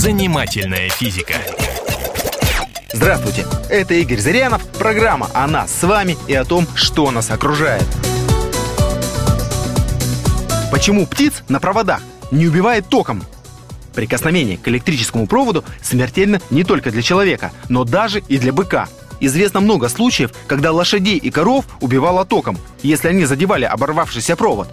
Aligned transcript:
Занимательная 0.00 0.88
физика. 0.88 1.34
Здравствуйте, 2.90 3.44
это 3.68 3.92
Игорь 3.92 4.18
Зырянов, 4.18 4.66
программа 4.78 5.28
о 5.34 5.46
нас 5.46 5.70
с 5.70 5.82
вами 5.82 6.16
и 6.26 6.32
о 6.32 6.46
том, 6.46 6.66
что 6.74 7.10
нас 7.10 7.30
окружает. 7.30 7.84
Почему 10.72 11.06
птиц 11.06 11.42
на 11.50 11.60
проводах 11.60 12.00
не 12.30 12.46
убивает 12.46 12.88
током? 12.88 13.22
Прикосновение 13.94 14.56
к 14.56 14.66
электрическому 14.68 15.26
проводу 15.26 15.66
смертельно 15.82 16.40
не 16.48 16.64
только 16.64 16.90
для 16.90 17.02
человека, 17.02 17.52
но 17.68 17.84
даже 17.84 18.20
и 18.20 18.38
для 18.38 18.54
быка. 18.54 18.88
Известно 19.20 19.60
много 19.60 19.90
случаев, 19.90 20.32
когда 20.46 20.72
лошадей 20.72 21.18
и 21.18 21.30
коров 21.30 21.66
убивало 21.82 22.24
током, 22.24 22.56
если 22.82 23.08
они 23.08 23.26
задевали 23.26 23.66
оборвавшийся 23.66 24.34
провод. 24.34 24.68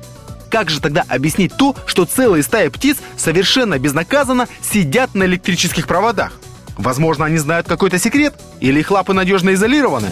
Как 0.49 0.69
же 0.69 0.79
тогда 0.79 1.03
объяснить 1.07 1.55
то, 1.57 1.75
что 1.85 2.05
целые 2.05 2.43
стаи 2.43 2.69
птиц 2.69 2.97
совершенно 3.17 3.77
безнаказанно 3.79 4.47
сидят 4.61 5.13
на 5.13 5.23
электрических 5.23 5.87
проводах? 5.87 6.33
Возможно, 6.77 7.25
они 7.25 7.37
знают 7.37 7.67
какой-то 7.67 7.99
секрет? 7.99 8.33
Или 8.59 8.79
их 8.79 8.91
лапы 8.91 9.13
надежно 9.13 9.53
изолированы? 9.53 10.09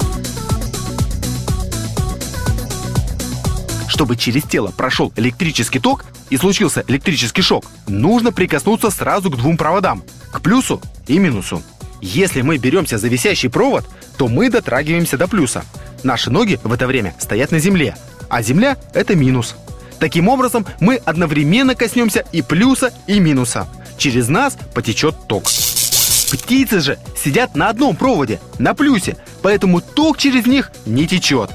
Чтобы 3.88 4.18
через 4.18 4.44
тело 4.44 4.74
прошел 4.76 5.14
электрический 5.16 5.80
ток 5.80 6.06
и 6.30 6.38
случился 6.38 6.84
электрический 6.88 7.42
шок, 7.42 7.66
нужно 7.88 8.34
прикоснуться 8.34 8.90
сразу 8.90 9.30
к 9.30 9.38
двум 9.38 9.58
проводам– 9.58 10.04
к 10.34 10.42
плюсу 10.42 10.82
и 11.08 11.18
минусу. 11.18 11.64
Если 12.02 12.42
мы 12.42 12.58
беремся 12.58 12.98
за 12.98 13.08
висящий 13.08 13.48
провод, 13.48 13.86
то 14.18 14.28
мы 14.28 14.50
дотрагиваемся 14.50 15.18
до 15.18 15.28
плюса. 15.28 15.64
Наши 16.04 16.30
ноги 16.30 16.60
в 16.64 16.74
это 16.74 16.88
время 16.88 17.16
стоят 17.20 17.52
на 17.52 17.60
земле, 17.60 17.96
а 18.30 18.42
земля– 18.42 18.76
это 18.94 19.16
минус. 19.16 19.56
Таким 20.00 20.28
образом, 20.28 20.66
мы 20.80 20.96
одновременно 21.06 21.76
коснемся 21.76 22.24
и 22.32 22.42
плюса, 22.42 22.94
и 23.08 23.20
минуса. 23.20 23.68
Через 23.98 24.28
нас 24.28 24.58
потечет 24.74 25.16
ток. 25.28 25.46
Птицы 25.46 26.80
же 26.82 27.00
сидят 27.16 27.56
на 27.56 27.70
одном 27.70 27.96
проводе, 27.96 28.40
на 28.60 28.74
плюсе, 28.74 29.18
поэтому 29.42 29.82
ток 29.82 30.18
через 30.18 30.46
них 30.46 30.72
не 30.86 31.08
течет. 31.08 31.52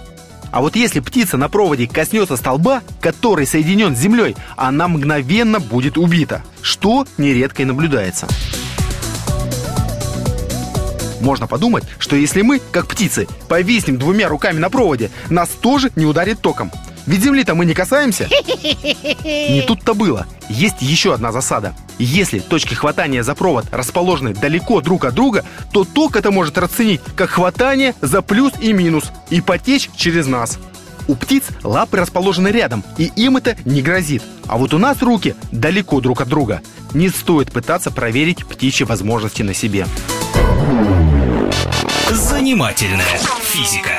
А 0.53 0.61
вот 0.61 0.75
если 0.75 1.01
птица 1.01 1.37
на 1.37 1.48
проводе 1.48 1.87
коснется 1.87 2.37
столба, 2.37 2.83
который 3.01 3.47
соединен 3.47 3.95
с 3.95 4.01
землей, 4.01 4.37
она 4.57 4.89
мгновенно 4.89 5.61
будет 5.61 5.97
убита, 5.97 6.42
что 6.62 7.07
нередко 7.19 7.62
и 7.62 7.67
наблюдается. 7.67 8.27
Можно 11.20 11.47
подумать, 11.47 11.84
что 11.98 12.17
если 12.17 12.42
мы, 12.42 12.61
как 12.73 12.86
птицы, 12.86 13.29
повиснем 13.48 13.98
двумя 13.98 14.29
руками 14.29 14.59
на 14.59 14.70
проводе, 14.70 15.11
нас 15.29 15.51
тоже 15.51 15.91
не 15.95 16.07
ударит 16.07 16.41
током. 16.41 16.73
Ведь 17.06 17.23
земли-то 17.23 17.55
мы 17.55 17.65
не 17.65 17.75
касаемся. 17.75 18.29
Не 19.25 19.65
тут-то 19.67 19.95
было. 19.95 20.27
Есть 20.48 20.81
еще 20.81 21.15
одна 21.15 21.33
засада. 21.33 21.75
Если 21.98 22.39
точки 22.39 22.75
хватания 22.75 23.23
за 23.23 23.34
провод 23.34 23.67
расположены 23.70 24.34
далеко 24.34 24.81
друг 24.81 25.05
от 25.05 25.15
друга, 25.15 25.45
то 25.73 25.84
ток 25.84 26.17
это 26.17 26.31
может 26.31 26.59
расценить 26.59 27.01
как 27.17 27.31
хватание 27.31 27.95
за 28.01 28.23
плюс 28.23 28.53
и 28.61 28.73
минус 28.73 29.12
и 29.31 29.41
потечь 29.41 29.91
через 29.97 30.27
нас. 30.27 30.59
У 31.09 31.15
птиц 31.15 31.45
лапы 31.62 31.97
расположены 31.97 32.48
рядом, 32.48 32.84
и 32.97 33.11
им 33.17 33.37
это 33.37 33.57
не 33.64 33.83
грозит. 33.83 34.23
А 34.47 34.57
вот 34.57 34.75
у 34.75 34.79
нас 34.79 35.03
руки 35.03 35.35
далеко 35.51 36.01
друг 36.01 36.20
от 36.20 36.29
друга. 36.29 36.62
Не 36.95 37.09
стоит 37.09 37.53
пытаться 37.53 37.91
проверить 37.91 38.47
птичьи 38.47 38.87
возможности 38.87 39.42
на 39.42 39.55
себе. 39.55 39.87
Занимательная 42.11 43.19
физика. 43.42 43.91